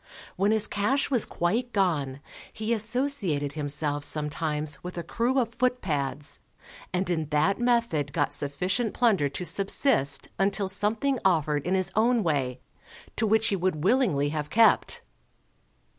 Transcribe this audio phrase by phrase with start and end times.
[0.35, 6.39] When his cash was quite gone, he associated himself sometimes with a crew of footpads,
[6.91, 12.23] and in that method got sufficient plunder to subsist until something offered in his own
[12.23, 12.61] way,
[13.15, 15.03] to which he would willingly have kept.